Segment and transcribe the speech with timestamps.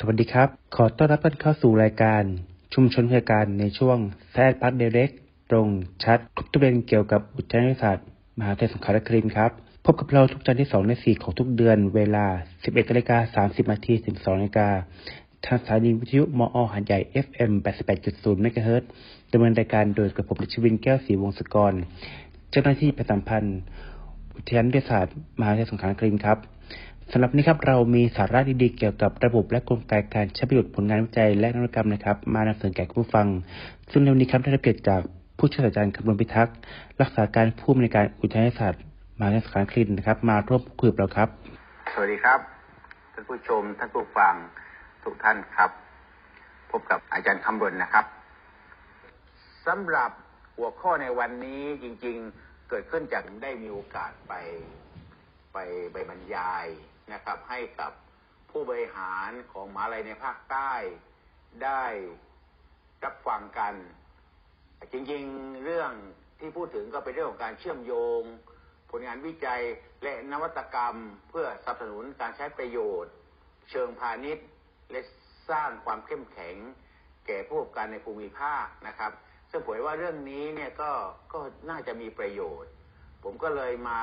[0.00, 2.22] สวัสดีครับ ขอต้อนรับท่านเข้าสู่รายการ
[2.74, 3.98] ชุมชนเพื่อการในช่วง
[4.32, 5.10] แซดพัดเดเร็ก
[5.50, 5.68] ตรง
[6.04, 8.06] ชัดทุกประเด็นเกี่ยวกับอุทยานศาสตร์
[8.38, 9.50] มหาวิทยาลัยสงขลานครินครับ
[9.84, 12.26] พบกับเราทุกจันทร์ที่2ใน4ของทุกเดือนเวลา
[12.58, 14.68] 11นาฬิกา30นาทีถึง2นาฬิกา
[15.46, 17.52] ทางสถานีวิทยุมอหันใหญ่ FM
[17.96, 18.88] 88.0เมกะเฮิรตซ์
[19.32, 21.72] ดำเนินรายการโดยกระผมลิชวินแก้วศรีวงศกร
[22.50, 23.58] เจ้าหน้าที่ประจำพันธ์
[24.36, 26.38] อุทยานวิทยาศาสตร์มหาวิทยาลัยสงขลานครินครับ
[27.12, 33.26] สำหรับนี้ครับเรามีสาระดีๆเกี่ยวกับระบบและกลไกการใช้ประโยชน์ผลงานวิจัยและนวัตกรรมนะครับ มานำเสนอแก่ผู้ฟัง
[33.90, 35.02] ซึ่งในวันนี้ครับได้รับเกียรติจาก
[35.38, 36.54] ผู้ช่วยศาสตราจารย์คำนวณพิทักษ์
[37.00, 38.82] รักษาการผู้อำนวยการอุทยานศาสตร์
[39.18, 41.28] มหาวิทยาลัยสงขลานครินนะครับ มาร่วมคุยกับเราครับ
[41.92, 42.40] สวัสดีครับ
[43.12, 44.34] ท่านผู้ชมท่านผู้ฟัง
[45.04, 45.70] ทุกท่านครับ
[46.70, 48.04] พบกับอาจารย์คำรณนะครับ
[49.66, 50.10] สำหรับ
[50.56, 54.34] หัวข้อในวันนี้จริง ๆ เกิดขึ้นจากได้มีโอกาสไป
[55.52, 55.58] ไป
[55.92, 56.66] ไปบรรยาย
[57.12, 57.92] นะครับ ให้กับ
[58.50, 60.72] ผู้บริหารของมหาลัยในภาคใต้
[61.64, 61.84] ได้
[63.04, 63.74] รับฟังกัน
[64.92, 65.92] จริงๆเรื่อง
[66.40, 68.22] ที่พูดถึงก็เป็นเรื่องของการเชื่อมโยง
[68.90, 69.62] ผลงานวิจัย
[70.02, 70.96] และนวัตกรรม
[71.30, 73.12] เพื่อสนับสนุนการใช้ประโยชน์
[73.70, 74.46] เชิงพาณิชย์
[74.90, 75.00] และ
[75.50, 76.56] สร้างความเข้มแข็ง
[77.26, 79.12] แก่ผู้ประกอบการในภูมิภาคนะครับ
[79.50, 80.90] ซึ่งผมว่าเรื่องนี้เนี่ยก็
[81.32, 82.70] ก็น่าจะมีประโยชน์
[83.22, 84.00] ผมก็เลยมา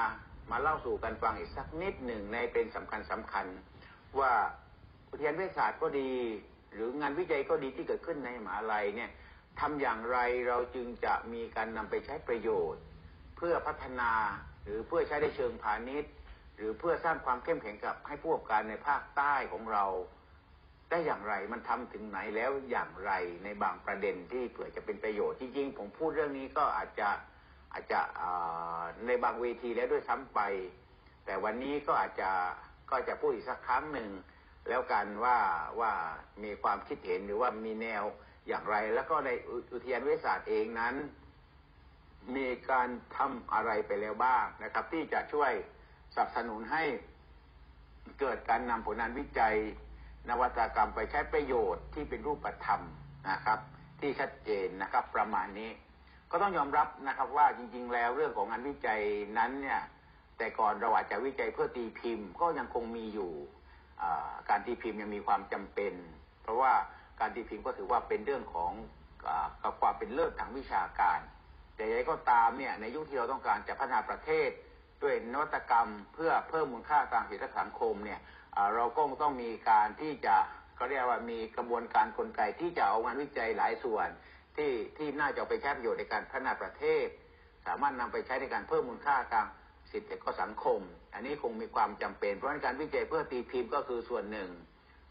[0.51, 3.45] มาเล่าสู่กันฟังอีกสักนิดหนึ่งในเป็นสำคัญสำคัญ
[4.19, 4.33] ว่า
[5.11, 6.11] อุทยานวิทยาศาสตร์ก็ดี
[6.73, 9.11] หรืองานวิจัยก็ดีที่เกิดขึ้นในมหาลัยเนี่ย
[9.59, 12.81] ทำอย่างไรเราจึงจะมีการนำไปใช้ประโยชน์
[13.37, 14.11] เพื่อพัฒนา
[14.63, 16.13] หรือเพื่อใช้ในเชิงพาณิชย์
[16.55, 19.85] หรือเพื่อสร้างความเข้มแข็งกับให้ผู้ประกอบการในภาคใต้ของเรา
[20.89, 23.11] ได้อย่างไรมันทำถึงไหนแล้วอย่างไร
[23.43, 27.09] ในบางประเด็นที่เผื่อจะเป็นประโยชน์จริงๆผมพูดเรื่องนี้ก็อาจจะ
[27.73, 27.99] อาจจะ
[29.05, 30.39] ในบางเวทีแล้วด้วยซ้ำไป
[31.25, 32.31] แต่วันนี้ก็อาจจะ
[32.91, 34.09] ก็จะพูดอีกสักครั้งหนึ่ง
[34.69, 35.37] แล้วกันว่า
[35.79, 35.91] ว่า
[36.43, 38.03] มีความคิดเห็นหรือว่ามีแนว
[38.47, 39.29] อย่างไร แล้วก็ใน
[39.73, 40.95] อุทยานวิทยาศาสตร์เองนั้น
[42.35, 45.51] มีการทำอะไรไปแล้วบ้างนะครับ ที่จะช่วย
[46.15, 46.83] สนับสนุนให้
[48.19, 49.55] เกิดการนำผลงานวิจัย
[50.29, 52.81] นวัตกรรมไปใช้ประโยชน์ที่เป็นรูปธรรม
[53.29, 53.59] นะครับ
[53.99, 55.69] ที่ชัดเจนนะครับประมาณนี้
[56.35, 59.01] ก็ต้องยอมรับนะครับว่าจริง ๆ แล้วเรื่องของงานวิจัย
[59.37, 59.81] นั้นเนี่ย
[60.37, 63.31] แต่ก่อนเราอาจจะวิจัยเพื่อตีพิมพ์ ก็ยังคงมีอยู่
[64.49, 65.93] การตีพิมพ์ยังมีความจำเป็น
[66.43, 66.73] เพราะว่า
[67.19, 68.71] การตีพิมพ์ก็ถือว่าเป็นเรื่องของ
[69.63, 71.19] กับความเป็นเลิศทางวิชาการ
[71.75, 74.49] แต่ยังไงก็ตามเนี่ยในยุคที่เราต้องการจะพัฒนาประเทศ
[75.03, 78.19] ด้วยนวัตกรรมเพื่อเพิ่มมูลค่าทางเศรษฐสังคมเนี่ย
[78.75, 80.35] เราก็ต้องมีการที่จะ
[80.75, 84.09] เขาเรียกว่ามีกระบวนการกลไกที่จะเอางานวิจัยหลายส่วน
[84.57, 87.07] ที่ที่น่าจะไปใช้ประโยชน์ในการพัฒนาประเทศ
[87.65, 89.45] สามารถนำไปใช้ในการเพิ่มมูลค่าทาง
[89.91, 90.79] สิทธิและสังคม
[91.13, 94.49] อันนี้คงมีความจำเป็น เพราะการวิจัยเพื่อตีพิมพ์ก็คือส่วนหนึ่ง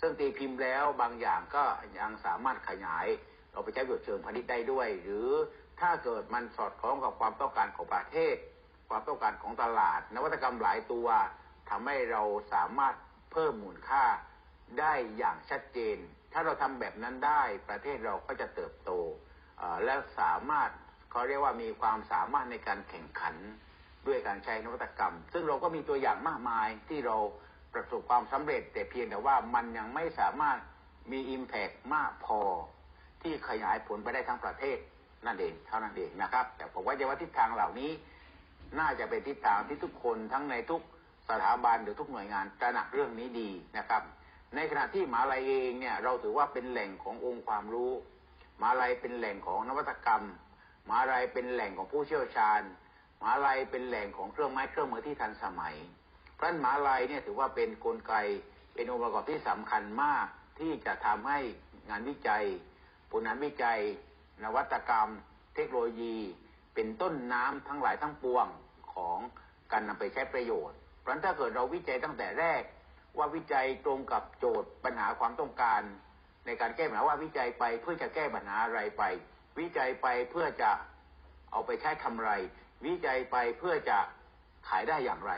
[0.00, 1.64] ซึ่งตีพิมพ์แล้วบางอย่างก็
[1.98, 3.06] ยังสามารถขยาย
[3.52, 5.28] เราไปใช้ประโยชน์เชิงพาณิชย์ได้ด้วย หรือ
[5.81, 8.36] ถ้าเกิดมันสอดคล้องกับความต้องการของประเทศ
[8.88, 11.08] ความต้องการของตลาด นวัตกรรมหลายตัว
[11.70, 12.94] ทำให้เราสามารถ
[13.32, 14.04] เพิ่มมูลค่า
[14.78, 15.97] ได้อย่างชัดเจน
[16.32, 18.91] ถ้าเราทำแบบนั้นได้ประเทศเราก็จะเติบโต
[19.84, 20.70] และสามารถ
[21.10, 23.34] เขาเรียกว่ามีความสามารถในการแข่งขัน
[24.06, 27.16] ด้วยการใช้นวัตกรรม ซึ่งเราก็มีตัวอย่างมากมายที่เรา
[27.74, 30.58] ประสบความสำเร็จ แต่เพียงแต่ว่ามันยังไม่สามารถ
[31.12, 32.40] มีอิมแพกมากพอ
[33.22, 34.78] ที่ขยายผลไปได้ทั้งประเทศ
[35.26, 37.90] นั่นเองเท่านั้นเองนะครับ แต่ผมว่าจะว่าทิศทางเหล่านี้
[38.78, 40.82] น่าจะเป็นทิศทางที่ทุกคนทั้งในทุก
[41.28, 44.02] สถาบันหรือทุกหน่วยงานตระหนักเรื่องนี้ดีนะครับ
[44.54, 47.92] ในขณะที่มหาลัยเองเนี่ยเราถือว่าเป็นแหล่งขององค์ความรู้
[48.60, 50.24] มหาลัยเป็นแหล่งของนวัตกรรม
[50.88, 52.62] มหาลัยเป็นแหล่งของผู้เชี่ยวชาญ
[53.20, 55.76] มหาลัยเป็นแหล่งของเครื่องไม้เครื่องมือที่ทันสมัย
[56.34, 58.14] เพราะนั้นมหาลัยเนี่ยถือว่าเป็นนกลไก
[58.74, 60.26] เป็นองค์ประกอบที่สำคัญมาก
[60.58, 61.38] ที่จะทำให้
[61.90, 62.44] งานวิจัย
[63.10, 63.80] ผลงานวิจัย
[64.44, 65.08] นวัตกรรม
[65.54, 66.16] เทคโนโลยี
[66.74, 68.46] เป็นต้นน้ำทั้งหลายทั้งปวง
[68.94, 69.19] ของ
[69.72, 72.62] การนำไปใช้ประโยชน์ เพราะฉะนั้นถ้าเกิดเราวิจัยตั้งแต่แรก
[73.19, 75.82] ว่าวิจัยตรงกับโจทย์ปัญหาความต้องการ
[76.46, 79.02] ในการแก้ปัญหาว่าวิจัยไปเพื่อจะแก้ปัญหาอะไรไป
[79.58, 80.70] วิจัยไปเพื่อจะ
[81.52, 82.30] เอาไปใช้ทำไร
[82.86, 83.98] วิจัยไปเพื่อจะ
[84.68, 85.32] ขายได้อย่างไร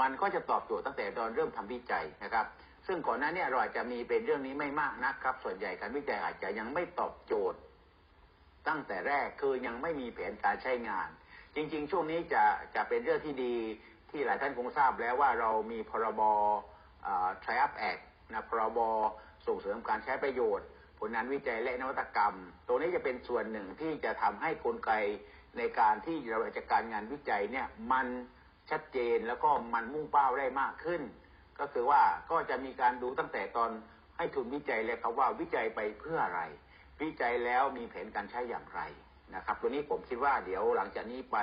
[0.00, 2.46] มันก็จะตอบโจทย์ตั้งแต่ตอนเริ่มทำวิจัยนะครับ
[2.86, 7.58] ซึ่งก่อนหน้านี้เราอาจจะมีเป็นเรื่องนี้ไม่มากนะครับ ส่วนใหญ่การวิจัยอาจจะยังไม่ตอบโจทย์
[8.68, 11.08] ตั้งแต่แรกคือยังไม่มีแผนการใช้งาน
[11.54, 12.44] จริง ๆ ช่วงนี้จะ
[12.74, 13.54] จะเป็นเรื่องที่ดี
[14.10, 16.22] ที่หลายท่านคงทราบแล้วว่าเรามีพรบ
[17.44, 18.02] t r i u p Act
[18.32, 18.78] นะพรบ
[19.46, 20.66] ส่งเสริมการใช้ประโยชน์
[20.98, 22.34] ผลงานวิจัยและนวัตกรรม
[22.66, 24.92] ตัวนี้จะเป็นส่วนหนึ่งที่จะทำให้กลไก
[25.58, 28.06] ในการที่เราจะการงานวิจัยเนี่ยมัน
[28.70, 31.02] ชัดเจนแล้วก็มันมุ่งเป้าได้มากขึ้น
[31.60, 33.70] ก็คือว่าก็จะมีการดูตั้งแต่ตอน
[34.16, 36.42] ให้ทุนวิจัยเลยครับว่าวิจัยไปเพื่ออะไร
[37.02, 38.80] วิจัยแล้วมีแผนการใช้อย่างไร
[39.34, 41.36] นะครับ ตัวนี้ผมคิดว่าเดี๋ยวหลังจากนี้ไป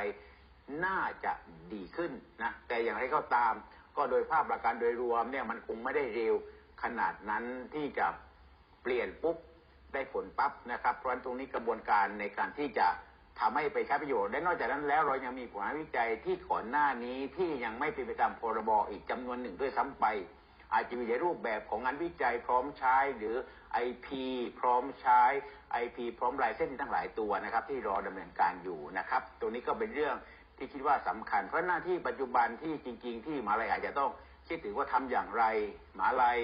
[0.85, 1.33] น่าจะ
[1.73, 2.11] ดีขึ้น
[2.41, 3.53] นะแต่อย่างไรก็ตาม
[3.97, 6.35] ก็โดยภาพประการโดยรวมเนี่ยมันคงไม่ได้เร็ว
[6.83, 7.43] ขนาดนั้น
[7.73, 8.07] ที่จะ
[8.83, 9.37] เปลี่ยนปุ๊บ
[9.93, 12.87] ได้ผลปั๊บนะครับ เพราะฉะนั้นตรงนี้กระบวนการในการที่จะ
[13.39, 20.05] ทำให้ไปใช้ประโยชน์ และนอกจากนั้นแล้วเรายังมีผลงานวิจัยที่ก่อนหน้านี้ที่ยังไม่เป็นไปตามพรบอีกจำนวนหนึ่งด้วยซ้ำไป
[20.73, 23.35] อาจจะมีในรูปแบบของงานวิจัยพร้อมใช้หรือ
[23.87, 24.07] IP
[24.59, 25.21] พร้อมใช้
[25.83, 30.15] IP พร้อมลายเส้นทั้งหลายตัวนะครับ ที่รอดำเนินการอยู่นะครับตรงนี้ก็เป็นเรื่อง
[30.57, 34.09] ที่คิดว่าสำคัญ เพราะหน้าที่ปัจจุบันที่จริง ๆ ที่มหาลัยอาจจะต้อง
[34.47, 35.43] คิดถึงว่าทำอย่างไร
[35.97, 36.39] มหาลัย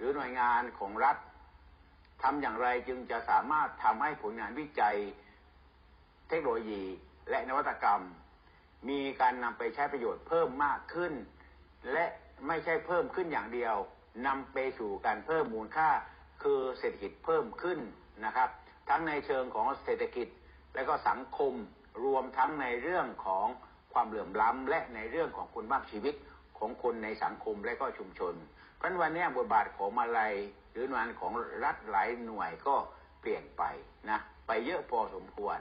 [0.00, 1.16] หรือหน่วยงานของรัฐ
[2.22, 4.96] ทำอย่างไรจึงจะสามารถทำให้ผลงานวิจัย
[6.28, 6.82] เทคโนโลยี
[7.30, 8.02] และนวัตกรรม
[8.88, 11.12] มีการนำไปใช้ประโยชน์เพิ่มมากขึ้น
[11.92, 12.06] และ
[12.46, 13.74] ไม่ใช่เพิ่มขึ้นอย่างเดียว
[14.26, 15.90] นำไปสู่การเพิ่มมูลค่า
[16.42, 17.78] คือเศรษฐกิจเพิ่มขึ้น
[18.24, 18.48] นะครับ
[18.88, 20.28] ทั้งในเชิงของเศรษฐกิจ
[20.74, 21.54] และก็สังคม
[22.04, 23.46] รวมทั้งในเรื่องของ
[23.92, 26.14] ความเหลื่อมล้ำและในเรื่องของคุณภาพชีวิต
[26.58, 28.34] ของคนในสังคมและก็ชุมชน
[28.80, 30.34] เพราะวันนี้บทบาทของมาลัย
[30.72, 31.32] หรือหน่วยงานของ
[31.64, 32.76] รัฐหลายหน่วยก็
[33.20, 33.62] เปลี่ยนไป
[34.10, 35.58] นะไปเยอะพอสมควร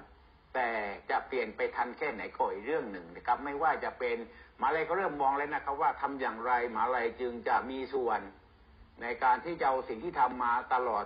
[0.53, 0.69] แต่
[1.09, 4.17] จะเปลี่ยนไปทันแค่ไหนก็อีกเรื่องหนึ่งนะครับ ไม่ว่าจะเป็น
[4.61, 8.19] มาเลยก็เริ่มมองแล้วนะครับว่าทำอย่างไรมาเลยจึงจะมีส่วน
[9.01, 11.05] ในการที่จะเอาสิ่งที่ทำมาตลอด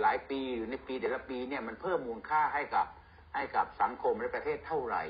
[0.00, 2.86] หลายปีหรือในปีแต่ละปีเนี่ยมันเพิ่มมูลค่าให้กับ
[3.34, 5.04] ให้กับสังคมและประเทศเท่าไหร่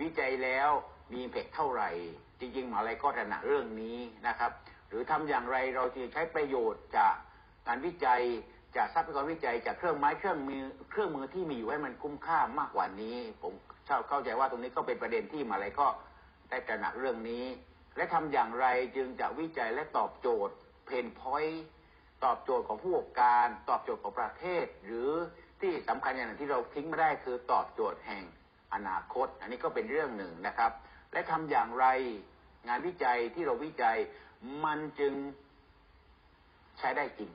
[0.00, 0.70] วิจัยแล้ว
[1.12, 1.90] มีเพกเท่าไหร่
[2.40, 4.50] จริงๆมาเลยก็ถนัดเรื่องนี้นะครับ
[4.92, 7.14] หรือทำอย่างไรเราจะใช้ประโยชน์จาก
[7.68, 8.22] การวิจัย
[8.76, 13.52] จากทรัพยากรวิจัยจากเครื่องไม้เครื่องมือเครื่องมือที่มีอยู่ให้มันคุ้มค่ามากกว่านี้ ผม
[14.08, 15.86] เข้าใจว่าตรงนี้ก็เป็นประเด็นที่มาอะไรก็
[16.50, 17.44] ได้ตระหนักเรื่องนี้
[17.96, 18.66] และทำอย่างไร
[18.96, 20.54] จึงจะวิจัยและตอบโจทย์
[20.86, 21.64] เพนพอยต์
[22.24, 25.10] ตอบโจทย์ของผู้ประกอบการตอบโจทย์ของประเทศ หรือ
[25.60, 28.24] ที่สำคัญอย่างหนึ่งที่เราทิ้งไม่ได้คือตอบโจทย์แห่ง
[28.74, 30.70] อนาคต อันนี้ก็เป็นเรื่องหนึ่งนะครับ
[31.12, 31.86] และทำอย่างไร
[32.68, 33.96] งานวิจัยที่เราวิจัย
[34.64, 35.14] มันจึง
[36.78, 37.30] ใช้ได้จริง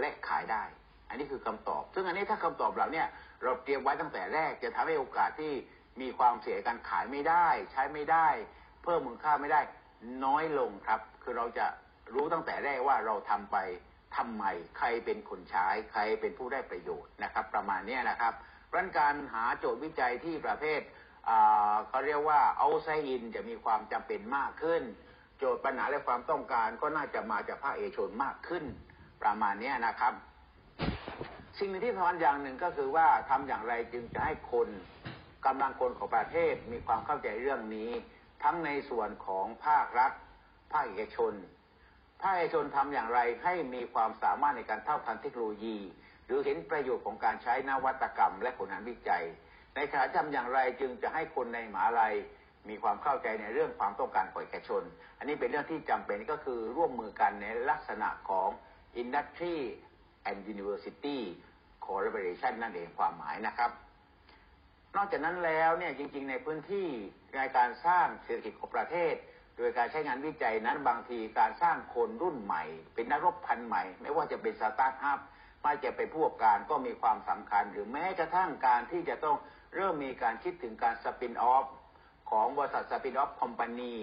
[0.00, 0.62] และขายได้
[1.08, 3.08] อันนี้คือคำตอบ ซึ่งอันนี้ถ้าคำตอบเราเนี่ย
[3.42, 5.52] เราเตรียมไว้ตั้งแต่แรก จะทำให้โอกาสที่
[6.00, 8.28] มีความเสียการขายไม่ได้ ใช้ไม่ได้
[8.82, 9.60] เพิ่มมูลค่าไม่ได้
[10.24, 11.66] น้อยลงครับ คือเราจะ
[12.14, 13.56] รู้ตั้งแต่แรกว่าเราทำไป
[14.16, 14.44] ทำไม
[14.78, 18.34] ใครเป็นคนใช้ ใครเป็นผู้ได้ประโยชน์นะครับ ประมาณนี้นะครับ
[18.76, 20.80] ราะการหาโจทย์วิจัยที่ประเภท
[21.88, 24.82] เขาเรียกว่าเอาไซอินจะมีความจำเป็นมากขึ้น
[25.38, 28.64] โจทย์ปัญหาและความต้องการก็น่าจะมาจากภาคเอกชนมากขึ้น
[29.22, 30.14] ประมาณนี้นะครับ
[31.58, 34.68] สิ่งที่สำคัญอย่างหนึ่งก็คือว่าทำอย่างไรจึงจะให้คน
[35.46, 37.90] กำลังคนของประเทศมีความเข้าใจเรื่องนี้
[38.42, 40.12] ทั้งในส่วนของภาครัฐ
[40.72, 41.32] ภาคเอกชน
[42.22, 45.78] ภาคเอกชนทำอย่างไรให้มีความสามารถในการเท่าทันเทคโนโลยี
[46.26, 49.24] หรือเห็นประโยชน์ของการใช้นวัตกรรม และผลงานวิจัย
[49.74, 52.14] ในขณะทำอย่างไรจึงจะให้คนในหมหาลัย
[52.68, 54.82] มีความเข้าใจในเรื่องความต้องการของเอกชน
[55.18, 58.48] อันนี้เป็นเรื่องที่จำเป็นก็คือร่วมมือกันในลักษณะของ
[59.02, 59.56] Industry
[60.28, 61.18] and University
[61.86, 63.70] Collaboration นั่นเองความหมายนะครับ
[64.96, 66.88] นอกจากนั้นแล้วเนี่ยจริง ๆ ในพื้นที่
[67.36, 69.14] ในการสร้างเศรษฐกิจของประเทศ
[69.56, 72.64] โดยการใช้งานวิจัยนั้นบางทีการสร้างคนรุ่นใหม่
[72.94, 75.20] เป็นนักรบพันใหม่ ไม่ว่าจะเป็นสตาร์ทอัพ
[75.62, 79.36] ไม่จะเป็นผู้ประกอบการก็มีความสำคัญ หรือแม้กระทั่งการที่จะต้อง
[79.74, 81.66] เริ่มมีการคิดถึงการสปินออฟ
[82.30, 83.96] ของบริษัทสปินออฟคอมพานี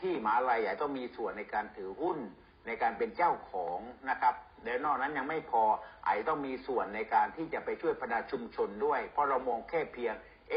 [0.00, 2.18] ที่มหาลัยใหญ่ต้องมีส่วนในการถือหุ้น
[2.66, 3.78] ในการเป็นเจ้าของ
[4.10, 5.62] นะครับเดี๋ยวนอกนั้นยังไม่พอ
[6.04, 10.14] ไอต้องมีส่วนในการที่จะไปช่วยพัฒนาชุมชนด้วย เพราะเรามองแค่เพียง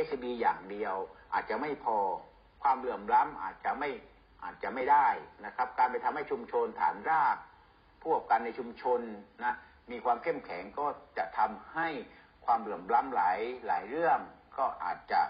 [0.07, 0.95] s อ b อย่างเดียว
[1.33, 1.97] อาจจะไม่พอ
[2.63, 3.89] ความเหลื่อมล้ำอาจจะไม่
[4.43, 5.07] อาจจะไม่ได้
[5.45, 7.37] นะครับ การไปทำให้ชุมชนฐานราก
[8.03, 8.99] พวกกันในชุมชน
[9.43, 9.53] นะ
[9.91, 10.87] มีความเข้มแข็งก็
[11.17, 11.87] จะทำให้
[12.45, 14.19] ความเหลื่อมล้ำหลายหลายเรื่อง
[14.57, 15.21] ก็อาจจะ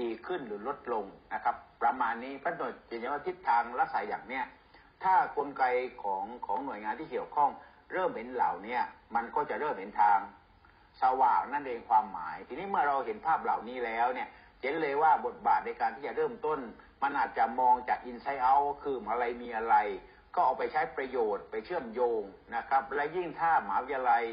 [0.00, 4.44] ดีขึ้นหรือลดลงนะครับ ประมาณนี้พระโดยจะเห็นว่าทิศทางลักษณะอย่างเนี้ย
[5.04, 5.64] ถ้ากลไก
[6.02, 7.50] ของของหน่วยงานที่เกี่ยวข้อง
[7.92, 8.78] เริ่มเห็นเหล่านี้
[9.14, 10.18] มันก็จะเริ่มเห็นทาง
[11.02, 14.28] สว่างนั่นเองความหมาย ทีนี้เมื่อเราเห็นภาพเหล่านี้แล้วเนี่ย
[14.62, 16.58] เห็นเลยว่าบทบาทในการที่จะเริ่มต้น
[17.02, 19.76] มันอาจจะมองจากอินไซต์เอาคืออะไรมีอะไร
[20.34, 22.22] ก็เอาไปใช้ประโยชน์ไปเชื่อมโยง
[22.56, 24.24] นะครับ และยิ่งถ้ามหาวิทยาลัย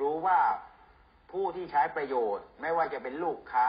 [0.00, 0.38] รู้ว่า
[1.32, 3.68] ผู้ที่ใช้ประโยชน์ ไม่ว่าจะเป็นลูกค้า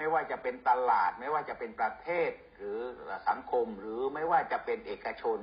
[0.00, 2.78] ไม่ว่าจะเป็นตลาด ไม่ว่าจะเป็นประเทศหรือ
[3.28, 5.38] สังคม หรือไม่ว่าจะเป็นเอกชน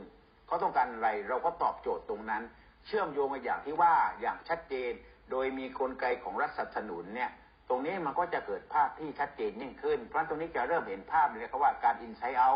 [0.47, 2.43] เขาต้องการอะไรเราก็ตอบโจทย์ตรงนั้น
[2.85, 4.91] เชื่อมโยงกันอย่างที่ว่าอย่างชัดเจน
[5.31, 7.31] โดยมีกลไกของรัฐสนับสนุนเนี่ย
[7.69, 12.51] ตรงนี้มันก็จะเกิดภาพที่ชัดเจนยิ่งขึ้น เพราะตรงนี้จะเริ่มเห็นภาพเลยครับว่าการอินไซต์เอา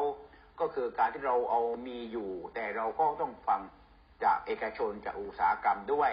[0.60, 3.62] ก็คือการที่เราเอามีอยู่ แต่เราก็ต้องฟัง
[4.24, 6.12] จากเอกชนจากอุตสาหกรรมด้วย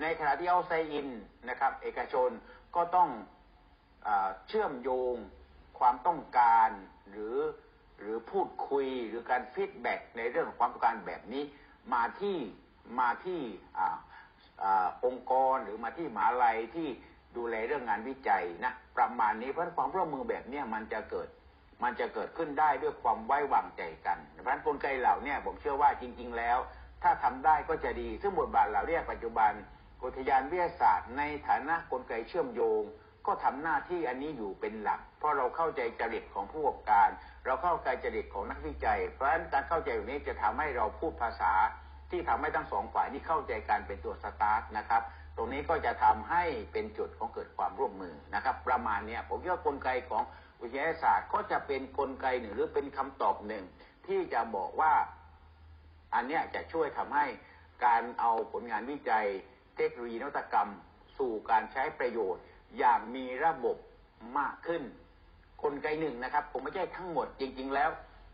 [0.00, 1.08] ในขณะที่เอาไซอิน
[1.48, 2.30] นะครับ เอกชน
[2.76, 3.08] ก็ต้อง
[4.46, 5.14] เชื่อมโยง
[5.78, 6.70] ความต้องการ
[7.10, 7.36] หรือ
[8.00, 11.42] หรือพูดคุยหรือการฟีดแบ็ในเรื่องของความต้องการแบบนี้
[11.94, 12.38] มาที่
[13.00, 13.40] มาที่
[15.04, 16.88] องค์กรหรือมาที่มหาลัยที่
[17.36, 21.28] ดูแลเรื่องงานวิจัยนะประมาณนี้เพราะความร่วมมือแบบนี้มันจะเกิด
[21.82, 26.58] มันจะเกิดขึ้นได้ด้วยความไว้วางใจกันเพราะฉะนั้นกลไกเหล่านี้ผมเชื่อว่าจริง ๆ แล้ว
[27.02, 29.52] ถ้าทำได้ก็จะดี ซึ่งบทบาทเหล่านี้ปัจจุบัน
[30.02, 32.82] อุทยานวิทยาศาสตร์ในฐานะกลไกเชื่อมโยง
[33.26, 37.08] ก็ทำหน้าที่อันนี้อยู่เป็นหลัก เพราะเราเข้าใจจริตของผู้ประกอบการ
[37.46, 41.52] เราเข้าใจจริตของนักวิจัย เพราะฉะนั้นการเข้าใจอย่างนี้จะทำให้เราพูดภาษา
[42.10, 45.02] ที่ทำให้ทั้งสองฝ่ายนี้เข้าใจการเป็นตัวสตาร์ทนะครับ
[45.36, 50.22] ตรงนี้ก็จะทำให้เป็นจุดของเกิดความร่วมมือนะครับ ประมาณนี้ผมว่ากลไกของ
[50.60, 53.64] วิทยาศาสตร์ก็จะเป็นนกลไกหนึ่งหรือเป็นคำตอบหนึ่ง
[54.06, 54.92] ที่จะบอกว่า
[56.14, 57.26] อันนี้จะช่วยทำให้
[57.84, 59.26] การเอาผลงานวิจัย
[59.76, 60.70] เทคโนโลยีนวัตกรรม
[61.18, 62.42] สู่การใช้ประโยชน์
[62.78, 63.76] อย่างมีระบบ
[64.38, 64.82] มากขึ้น
[65.62, 67.90] กลไกหนึ่งนะครับ ผมไม่ใช่ทั้งหมดจริง ๆ แล้ว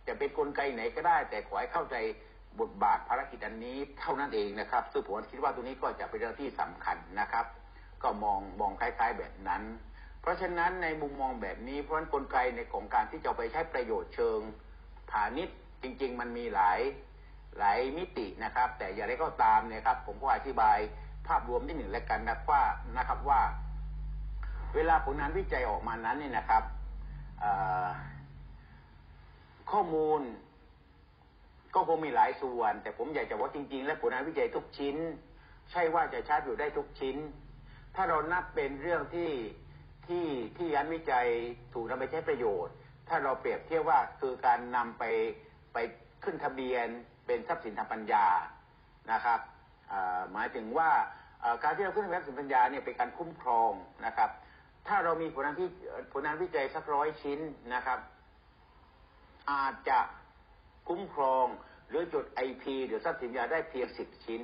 [0.07, 1.97] จะเป็นกลไกไหนก็ได้ แต่ขอให้เข้าใจ
[2.61, 7.47] บทบาทภารกิจอันนี้เท่านั้นเองนะครับซึ่งผมคิดว่าตรงนี้ก็จะเป็นเรื่องที่สำคัญนะครับ
[8.02, 9.62] ก็มองมองคล้าย ๆแบบนั้น
[10.21, 14.40] เพราะฉะนั้นในมุมมองแบบนี้เพราะฉะนั้นกลไกในของการที่จะไปใช้ประโยชน์เชิง
[15.11, 16.81] พาณิชย์จริง ๆ มันมีหลาย
[17.59, 20.78] หลายมิตินะครับ แต่อย่างไรก็ตามเนี่ยครับ ผมก็อธิบาย
[21.26, 22.62] ภาพรวมที่หนึ่งแล้วกันนะว่า
[22.97, 23.40] นะครับว่า
[24.75, 26.63] เวลาผลงานวิจัยออกมานั้นเนี่ยนะครับ
[29.71, 30.21] ข้อมูล
[31.75, 34.97] ก็คงมีหลายส่วน แต่ผมอยากจะว่าจริง ๆ และผลงานวิจัยทุกชิ้น
[35.71, 37.17] ใช่ว่าจะชาร์จอยู่ได้ทุกชิ้น
[37.95, 39.31] ถ้าเรานับเป็นเรื่องที่
[40.07, 41.27] ที่ที่งานวิจัย
[41.75, 42.75] ถูกนำไปใช้ประโยชน์
[43.09, 45.05] ถ้าเราเปรียบเทียบว่าคือการนำไป
[45.73, 45.79] ไป
[46.25, 46.87] ขึ้นทะเบียน
[47.27, 48.27] เป็นทรัพย์สินทางปัญญา
[49.13, 49.41] นะครับ
[50.33, 50.91] หมายถึงว่า
[51.63, 53.73] การที่เราขึ้นทะเบียนทรัพย์สินปัญญาเนี่ยเป็นการคุ้มครอง
[54.07, 54.31] นะครับ
[54.88, 55.69] ถ้าเรามีผลงานที่
[56.12, 57.38] ผลงานวิจัยสักร้อยชิ้น
[57.75, 57.99] นะครับ
[59.52, 60.00] อาจจะ
[60.88, 61.47] คุ้มครอง
[61.88, 64.43] หรือจดไอพีหรือทรัพย์สินยาได้เพียงสิบชิ้น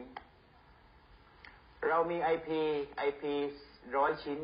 [1.89, 2.61] เรามีไอพี
[2.99, 3.33] ไอพี
[3.97, 4.41] ร้อยชิ้น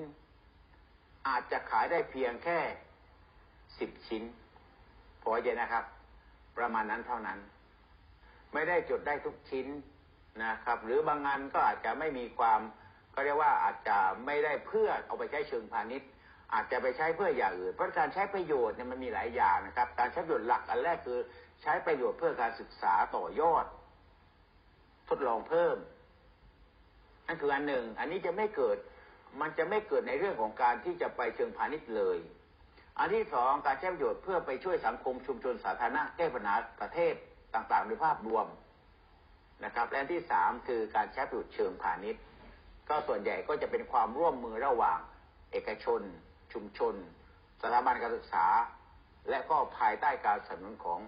[1.29, 2.59] อาจจะขายได้เพียงแค่
[3.79, 4.23] สิบชิ้น
[5.23, 5.85] พอใจนะครับ
[6.57, 7.39] ประมาณนั้นเท่านั้น
[8.53, 9.67] ไม่ได้จดได้ทุกชิ้น
[10.45, 12.61] นะครับ หรือบางงานก็อาจจะไม่มีความ
[13.19, 16.09] ก็เรียกว่าอาจจะไม่ได้เพื่อเอาไปใช้เชิงพาณิชย์
[16.55, 21.19] อาจจะไปใช้เพื่ออย่างอื่นเพราะการใช้ประโยชน์เนี่ยมันมีหลายอย่างนะครับ การใช้ประโยชน์หลักอันแรกคือ
[21.63, 23.65] ใช้ประโยชน์เพื่อการศึกษาต่อยอด
[25.09, 25.77] ทดลองเพิ่ม
[27.27, 28.77] นั่นคืออันหนึ่ง อันนี้จะไม่เกิด
[29.41, 32.19] มันจะไม่เกิดในเรื่องของการที่จะไปเชิงพาณิชย์เลย
[32.99, 37.15] อันที่สองการใช้ประโยชน์เพื่อไปช่วยสังคมชุมชนสาธารณะแก้ปัญหาประเทศ
[37.55, 38.47] ต่างๆโดยภาพรวม
[39.65, 42.23] นะครับ และที่สามคือการใช้ประโยชน์เชิงพาณิชย์
[42.89, 44.99] ก็ส่วนใหญ่ก็จะเป็นความร่วมมือระหว่าง
[45.53, 46.01] เอกชน
[46.53, 46.95] ชุมชน
[47.63, 48.47] สถาบันการศึกษา
[49.31, 51.01] และก็ภายใต้การสนับสนุนของ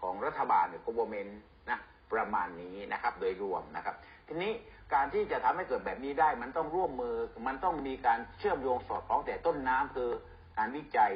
[0.00, 1.32] ของรัฐบาลหรือ government
[1.70, 1.78] นะ
[2.12, 3.94] ประมาณนี้นะครับโดยรวมนะครับ
[4.26, 4.52] ทีนี้
[4.94, 7.14] การที่จะทำให้เกิดแบบนี้ได้มันต้องร่วมมือ
[7.46, 10.10] มันต้องมีการเชื่อมโยงสอดคล้องแต่ต้นน้ำคือ
[10.58, 11.12] การวิจัย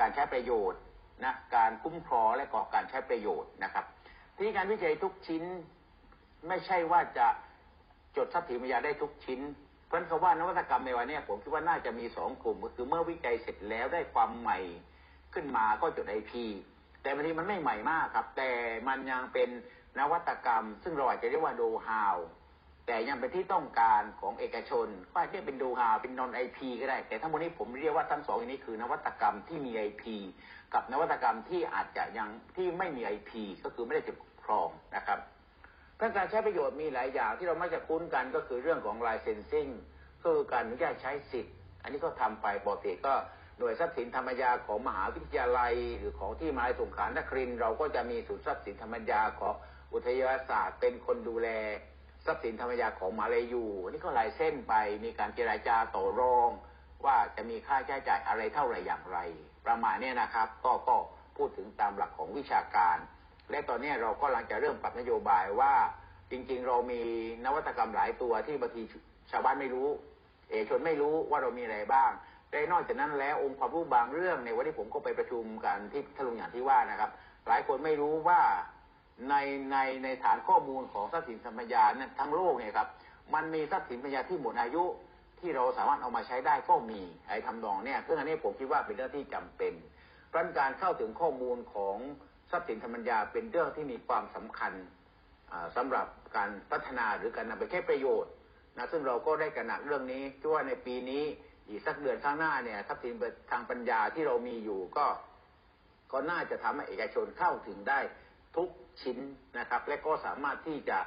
[0.00, 0.80] การใช้ประโยชน์
[1.24, 3.84] นะการคุ้มครองและก่อการใช้ประโยชน์นะครับ
[4.34, 5.42] ทีนี้การวิจัยทุกชิ้น
[6.48, 7.26] ไม่ใช่ว่าจะ
[8.16, 9.40] จดทรัพย์สินปัญญาได้ทุกชิ้น
[9.86, 14.58] เพราะฉะนั้นคำว่านวัตกรรมในวันนี้ผมคิดว่าน่าจะมีสองกลุ่ม ก็คือเมื่อวิจัยเสร็จแล้วได้ความใหม่
[15.34, 16.44] ขึ้นมาก็จดไอพี
[17.02, 18.50] แต่บางทีมันไม่ใหม่มากครับ แต่
[18.88, 19.48] มันยังเป็น
[19.98, 22.16] นวัตกรรม ซึ่งเราอาจจะเรียกว่าดูฮาว
[22.86, 30.16] แต่ยังเป็นที่ต้องการของเอกชน ก็อาจจะเป็นดูฮาวเป็นนอนไอพีก็ได้ แต่ทั้งหมดนี้ผมเรียกว่าทั้งสองอย่างนี้คือนวัตกรรมที่มีไอพี
[30.74, 35.18] กับนวัตกรรมที่อาจจะยังที่ไม่มีไอพีก็คือไม่ได้จดครองนะครับ
[36.00, 39.70] การใช้ประโยชน์มีหลายอย่างที่เรามักจะคุ้นกันก็คือเรื่องของ licensing
[40.22, 43.14] คือการอนุญาตใช้สิทธิ์ อันนี้ก็ทำไปปกติก็
[43.58, 49.54] หน่วยทรัพย์สินธรรมยาของมหาวิทยาลัย หรือของที่มหาสงขลานครินเราก็จะมีศูนย์ทรัพย์สินธรรมยาของ
[49.92, 51.48] อุทยาศาสตร์ เป็นคนดูแล
[52.26, 54.74] ทรัพย์สินธรรมยาของมาเลยอยู่นี่ก็ลายเส้นไป
[55.04, 56.50] มีการเจรจาต่อรอง
[57.04, 59.18] ว่าจะมีค่าใช้จ่ายอะไรเท่าไหร่อย่างไร
[59.66, 60.96] ประมาณนี้นะครับ ก็ก็
[61.36, 62.98] พูดถึงตามหลักของวิชาการ
[63.50, 65.72] และตอนนี้เราก็กำลังจะเริ่มปรับนโยบายว่า
[66.30, 67.00] จริง ๆ เรามี
[67.44, 68.82] นวัตกรรมหลายตัวที่บางที
[69.30, 69.88] ชาวบ้านไม่รู้
[70.50, 72.10] เอกชนไม่รู้ว่าเรามีอะไรบ้าง
[72.50, 77.10] แต่นอกจากนั้นแล้วองค์ความรู้บางเรื่องในวันที่ผมก็ไปประชุมกันที่ทะลุงอย่างที่ว่านะครับ
[77.48, 78.40] หลายคนไม่รู้ว่า
[79.30, 79.34] ใน
[79.72, 82.88] ในในฐานข้อมูลของทรัพย์สินสัมปทานนั้นทั้งโลกเนี่ยครับ
[83.34, 84.84] มันมีทรัพย์สินปัญญาที่หมดอายุ
[85.40, 89.72] ที่เราสามารถเอามาใช้ได้ก็มีไอ้ทำนองเนี่ยซึ่งอันนี้ผมคิดว่าเป็นเรื่องที่จำเป็น
[90.28, 91.96] เพราะการเข้าถึงข้อมูลของ
[92.50, 94.72] ทรัพย์สินทางปัญญาเป็นเรื่องที่มีความสำคัญ
[95.76, 98.32] สำหรับการพัฒนาหรือการนำไปใช้ประโยชน์
[98.76, 101.22] นะซึ่งเราก็ได้ตระหนักเรื่องนี้ที่ว่าในปีนี้
[101.68, 103.14] อีกสักเดือนข้างหน้าเนี่ยทรัพย์สิน
[103.50, 105.06] ทางปัญญาที่เรามีอยู่ก็
[106.12, 108.00] ก็น่าจะทำให้เอกชนเข้าถึงได้
[108.56, 108.68] ทุก
[109.02, 109.18] ชิ้น
[109.58, 110.98] นะครับ และก็สามารถที่จะ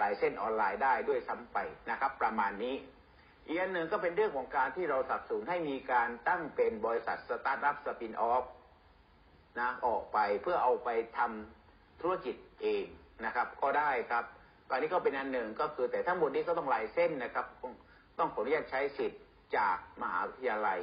[0.00, 1.58] license ออนไลน์ได้ด้วยซ้ำไป
[1.90, 2.74] นะครับ ประมาณนี้
[3.46, 8.44] อีกอันหนึ่งก็เป็นเรื่องของการที่เราสนับสนุนให้มีการตั้งเป็นบริษัทสตาร์ทอัพ spin-off
[9.58, 10.88] นะออกไปเพื่อเอาไป
[11.18, 12.84] ทำธุรกิจเอง
[13.24, 14.24] นะครับ ก็ได้ครับ
[14.68, 17.46] ตอนนี้ก็เป็นอันหนึ่งก็คือแต่ทั้งหมดนี้ก็ต้องลายเส้นนะครับ
[18.18, 19.22] ต้องขออนุญาตใช้สิทธิ์
[19.56, 20.80] จากมหาวิทยาลัย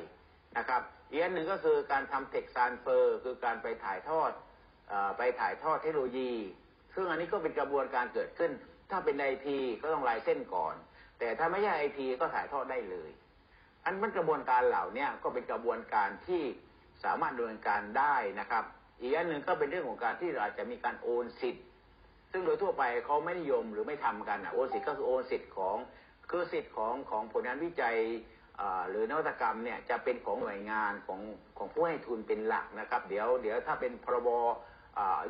[0.58, 4.32] นะครับอีกอันหนึ่งก็คือการทำเทคซานเฟอร์คือการไปถ่ายทอด
[4.92, 6.32] อไปถ่ายทอดเทคโนโลยี
[6.96, 8.52] ซึ่งอันนี้ก็เป็นกระบวนการเกิดขึ้น
[8.90, 10.76] ถ้าเป็นไอทีก็ต้องลายเส้นก่อน
[11.20, 13.10] แต่ถ้าไม่ใช่ไอทีก็ถ่ายทอดได้เลย
[13.86, 16.44] อันมันกระบวนการเหล่านี้ก็เป็นกระบวนการที่
[17.04, 18.64] สามารถดำเนินการได้นะครับ
[19.02, 21.66] อีกอันหนึ่งก็เป็นเรื่องของการที่เราอาจจะมีการโอนสิทธิ์
[22.32, 25.78] ซึ่งโดยทั่วไปเขาไม่นิยมหรือไม่ทำกันโอนสิทธิ์ก็คือโอนสิทธิ์ของ
[26.30, 27.98] คือสิทธิ์ของของผลงานวิจัย
[28.90, 31.22] หรือนวัตกรรมเนี่ยจะเป็นของหน่วยงานของ
[31.58, 34.30] ของผู้ให้ทุนเป็นหลักนะครับ เดี๋ยวเดี๋ยวถ้าเป็นพรบ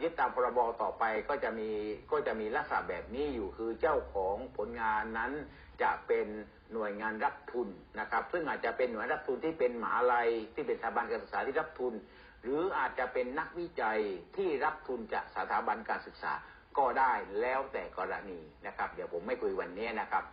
[0.02, 1.70] ยึดตามพรบต่อไปก็จะมี
[2.12, 5.32] ก็จะมีลักษณะแบบนี้อยู่คือเจ้าของผลงานนั้น
[5.82, 6.28] จะเป็น
[6.74, 7.68] หน่วยงานรับทุน
[8.00, 11.94] นะครับ ซึ่งอาจจะเป็นหน่วยรับทุนที่เป็นหมหาลัยที่เป็นสถาบันการศึกษาที่รับทุน
[12.44, 14.00] หรืออาจจะเป็นนักวิจัย
[14.38, 16.34] ที่รับทุนจากสถาบันการศึกษา
[16.78, 20.24] ก็ได้แล้วแต่กรณีนะครับ เดี๋ยวผมไม่คุยวันนี้นะครับ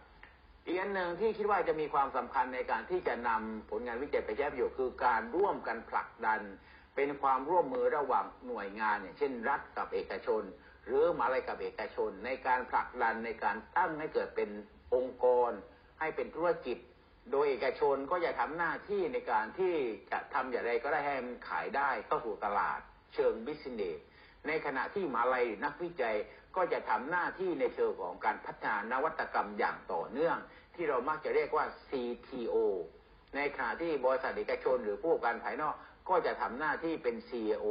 [0.66, 6.40] อีกอันหนึ่งที่คิดว่าจะมีความสำคัญในการที่จะนำผลงานวิจัยไปใช้ประโยชน์คือการร่วมกันผลักดัน
[6.96, 10.42] เป็นความร่วมมือระหว่างหน่วยงานเนี่ยเช่นรัฐกับเอกชน
[10.86, 14.50] หรือมาอะไรกับเอกชน ในการผลักดันในการตั้งให้เกิดเป็น
[14.94, 15.50] องค์กร
[16.00, 16.78] ให้เป็นธุรกิจ
[17.30, 19.74] โดยเอกชนก็จะทำหน้าที่ในการที่
[20.10, 22.80] จะทำอย่างไรก็ได้ให้มันขายได้เข้าสู่ตลาด
[23.14, 23.98] เชิงบิสเนส
[24.46, 26.16] ในขณะที่มาลัยนักวิจัย
[26.56, 30.36] ก็จะทำหน้าที่ในเชิงของการพัฒนานวัตกรรมอย่างต่อเนื่อง
[30.74, 32.56] ที่เรามักจะเรียกว่า CTO
[33.36, 35.74] ในขณะที่บริษัทเอกชนหรือผู้ประกอบการภายนอก
[36.08, 37.66] ก็จะทำหน้าที่เป็น CEO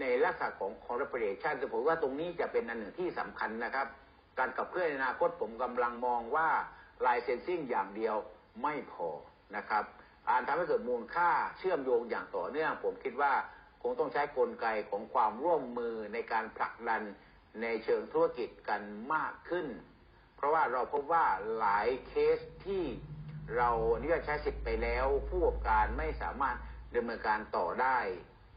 [0.00, 3.86] ในลักษณะของ corporation ซึ่ผมว่าตรงนี้จะเป็นอันหนึ่งที่สำคัญนะครับ
[4.38, 6.48] การกับเพื่อนในอนาคตผมกำลังมองว่า
[7.06, 8.16] licensing อย่างเดียว
[8.62, 9.08] ไม่พอ
[9.56, 9.84] นะครับ
[10.28, 13.32] อ่านทำให้เกิดมูลค่าเชื่อมโยงอย่างต่อเนื่องผมคิดว่า
[13.82, 17.02] คงต้องใช้กลไกของความร่วมมือในการผลักดัน
[17.62, 18.82] ในเชิงธุรกิจกัน
[19.14, 19.66] มากขึ้น
[20.36, 21.24] เพราะว่าเราพบว่า
[21.58, 22.84] หลายเคสที่
[23.56, 26.56] เราอนุญาตใช้สิทธิ์ไปแล้ว ผู้ประกอบการไม่สามารถ
[26.96, 27.98] ดำเนินการต่อได้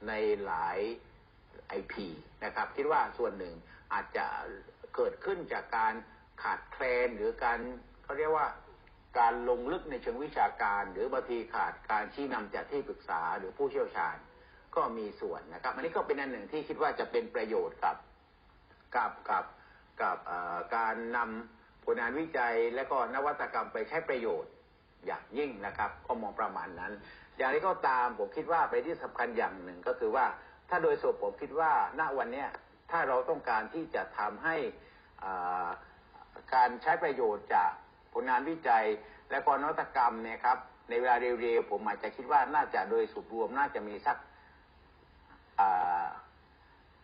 [0.08, 0.14] ใน
[0.46, 0.78] หลาย
[1.68, 2.08] ไอพี
[2.44, 3.54] นะครับคิดว่าส่วนหนึ่ง
[3.94, 4.26] อาจจะ
[4.96, 5.94] เกิดขึ้นจากการ
[6.44, 7.60] ขาดแคลนหรือการ
[8.04, 8.48] เขาเรียกว่า
[9.20, 14.18] การลงลึกในเชิงวิชาการ หรือบางทีขาดการชี้นำจากที่ปรึกษาหรือผู้เชี่ยวชาญ
[14.76, 17.98] ก็มีส่วนนะครับ อันนี้ก็เป็นอันหนึ่งที่คิดว่าจะเป็นประโยชน์กับ
[18.96, 19.46] กับกับ
[20.02, 20.18] กับ
[20.76, 24.52] การนำผลงานวิจัยและก็นวัตกรรมไปใช้ประโยชน์
[25.06, 26.94] อย่างยิ่งนะครับ ก็มองประมาณนั้น
[27.38, 30.26] อย่างนี้ก็ตามผมคิดว่าไปที่สำคัญอย่างหนึ่งก็คือว่า
[30.70, 32.46] ถ้าโดยส่วนผมคิดว่าณวันนี้
[32.92, 34.56] ถ้าเราต้องการที่จะทำให้
[36.54, 37.72] การใช้ประโยชน์จาก
[38.14, 38.86] ผลงานวิจัย
[39.32, 40.58] และก็นวัตกรรมเนี่ยครับ
[40.90, 44.18] ในเวลาเร็วๆผมอาจจะคิดว่าน่าจะโดยสุดรวมน่าจะมีสัก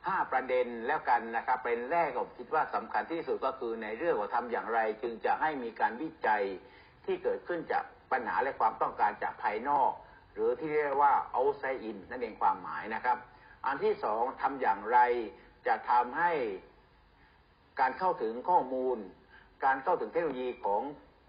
[0.08, 6.44] ห้าประเด็นแล้วกันนะครับเป็นแรกผมคิดว่าสำคัญที่สุดก็คือในเรื่องของทำอย่างไร จึงจะให้มีการวิจัย
[7.06, 9.92] ที่เกิดขึ้นจากปัญหาและความต้องการจากภายนอก
[10.34, 13.18] หรือที่เรียกว่า outside in นั่นเองความหมายนะครับ
[13.66, 15.00] อันที่สองทำอย่างไร
[15.68, 16.32] จะทำให้
[17.80, 18.98] การเข้าถึงข้อมูล
[19.66, 20.82] การเข้าถึงเทคโนโลยีของ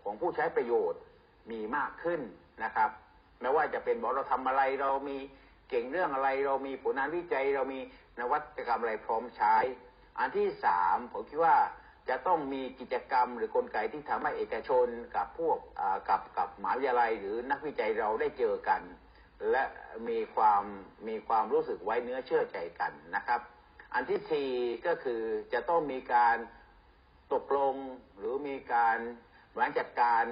[0.03, 1.01] ของผู้ใช้ประโยชน์
[1.51, 2.21] มีมากขึ้น
[2.65, 2.91] นะครับ
[3.41, 5.17] ไม่ว่าจะเป็นบอกเราทำอะไรเรามี
[5.69, 7.81] เก่งเรื่องอะไรเรามีผลงานวิจัยเรามี
[8.21, 9.57] นวัตกรรมอะไรพร้อมใช้
[10.19, 11.57] อันที่สามผมคิดว่า
[12.09, 14.87] จะต้องมีกิจกรรมหรือกลไกที่ทำให้เอกชน
[15.17, 15.59] กับพวก
[16.09, 18.83] กับกับมหาวิทยาลัย หรือนักวิจัยเราได้เจอกัน
[19.51, 19.65] และ
[20.09, 20.63] มีความ
[21.09, 23.41] มีความรู้สึกไว้เนื้อเชื่อใจกันนะครับ
[23.95, 24.51] อันที่สี่
[24.87, 26.37] ก็คือจะต้องมีการ
[27.33, 27.75] ตกลง
[28.19, 28.99] หรือมีการ
[29.55, 30.25] บริหารจัดการ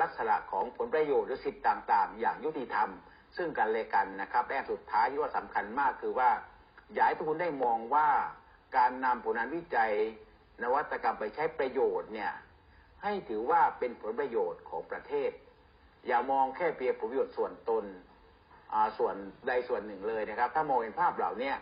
[0.00, 2.90] ลักษณะของผลประโยชน์หรือสิทธิต่างๆ อย่างยุติธรรม
[3.36, 6.30] ซึ่งกันและกันนะครับและสุดท้ายที่ว่าสำคัญมากคือว่า
[6.92, 8.08] อยากให้ทุกคนได้มองว่า
[8.76, 9.92] การนำผลงานวิจัย
[10.62, 12.32] นวัตกรรมไปใช้ประโยชน์เนี่ย
[13.02, 15.30] ให้ถือว่าเป็นผลประโยชน์ของประเทศ
[16.06, 17.84] อย่ามองแค่เพียงผลประโยชน์ส่วนตน
[18.98, 19.14] ส่วน
[19.48, 21.52] ใดส่วนหนึ่งเลยนะครับ ถ้ามองเห็นภาพเหล่านี้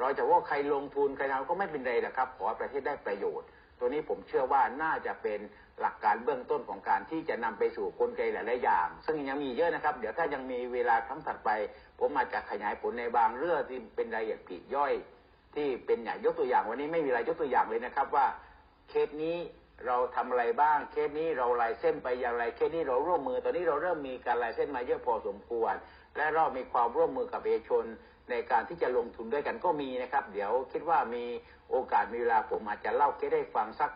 [0.00, 3.46] เราจะว่าใครลงทุนใครทำก็ไม่เป็นไรนะครับ ขอประเทศได้ประโยชน์
[3.78, 5.40] ตัวนี้ผมเชื่อว่าน่าจะเป็น
[5.80, 11.50] หลักการเบื้องต้นของการที่จะนำไปสู่กลไกหลายๆอย่าง ซึ่งยังมีเยอะนะครับ เดี๋ยวถ้ายังมีเวลาครั้งถัดไป
[11.98, 14.92] ผมอาจจะขยายผลในบางเรื่องที่เป็นรายละเอียดปลีกย่อย
[15.54, 18.26] ที่เป็นอย่างยกตัวอย่างวันนี้ไม่มีอะไรยกตัวอย่างเลยนะครับว่า
[18.88, 19.36] เคสนี้
[19.86, 25.74] เราทำอะไรบ้าง เคสนี้เราลายเส้นไปอย่างไร เคสนี้เราร่วมมือ ตอนนี้เราเริ่มมีการลายเส้นมาเยอะพอสมควร
[26.16, 27.84] และเรามีความร่วมมือกับเอกชน
[28.30, 31.24] ในการที่จะลงทุนด้วยกันก็มีนะครับ เดี๋ยวคิดว่ามี
[31.70, 33.90] โอกาสมีเวลาผมอาจจะเล่าเคสให้ฟังสัก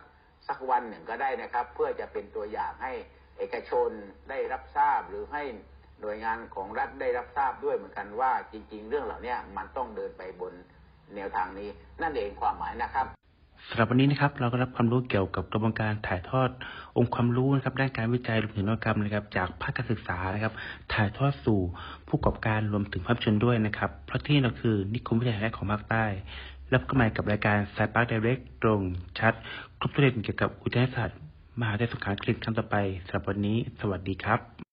[0.49, 2.93] สักวันหนึ่งก็ได้นะครับ เพื่อจะเป็นตัวอย่างให้
[3.39, 3.91] เอกชน
[4.31, 5.43] ได้รับทราบหรือให้
[6.01, 10.55] หน่วยงานของรัฐได้รับทราบด้วยเหมือนกันว่าจริง ๆ เรื่องเหล่านี้มันต้องเดินไปบน
[11.15, 11.69] แนวทางนี้
[12.03, 13.20] นั่นเองความหมายนะครับ
[13.69, 16.51] สำหรับวันนี้นะครับเราก็รับความรู้เกี่ยวกับกระบวนการถ่ายทอด
[16.97, 20.53] องค์ความรู้นะครับด้านการวิจัยรวมถึงนวัตกรรมนะครับ จากภาคการศึกษานะครับ
[20.95, 21.61] ถ่ายทอดสู่
[22.09, 26.05] ผู้ประกอบการรวมถึงภาพยนด้วยนะครับ เพราะที่เราคือนิคมวิทยาแห่งของภาคใต้
[26.71, 28.81] แล้วก็มากับรายการสายปาร์คไดเรกตรง
[29.19, 29.33] ชัด
[29.81, 31.19] ครบทุกเรื่องเกี่ยวกับอุทยาศาสตร์
[31.61, 34.70] มหาวิทยาลัยสงขลานครินทร์ครั้งต่อไปสำหรับวันนี้ สวัสดีครับ